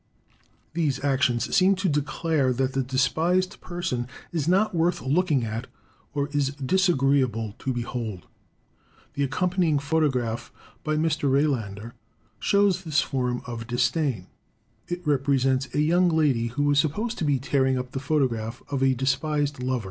These 0.73 1.03
actions 1.05 1.55
seem 1.55 1.75
to 1.75 1.87
declare 1.87 2.51
that 2.53 2.73
the 2.73 2.81
despised 2.81 3.61
person 3.61 4.07
is 4.31 4.47
not 4.47 4.73
worth 4.73 4.99
looking 4.99 5.45
at 5.45 5.67
or 6.15 6.27
is 6.29 6.55
disagreeable 6.55 7.53
to 7.59 7.71
behold. 7.71 8.25
The 9.13 9.21
accompanying 9.21 9.77
photograph 9.77 10.51
(Plate 10.83 10.97
V. 10.97 11.01
fig. 11.07 11.23
1) 11.23 11.35
by 11.37 11.39
Mr. 11.39 11.73
Rejlander, 11.75 11.93
shows 12.39 12.83
this 12.83 13.01
form 13.01 13.43
of 13.45 13.67
disdain. 13.67 14.25
It 14.87 15.05
represents 15.05 15.69
a 15.75 15.81
young 15.81 16.09
lady, 16.09 16.47
who 16.47 16.71
is 16.71 16.79
supposed 16.79 17.19
to 17.19 17.23
be 17.23 17.37
tearing 17.37 17.77
up 17.77 17.91
the 17.91 17.99
photograph 17.99 18.63
of 18.71 18.81
a 18.81 18.95
despised 18.95 19.61
lover. 19.61 19.79